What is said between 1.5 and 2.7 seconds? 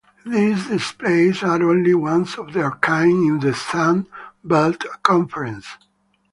only one's of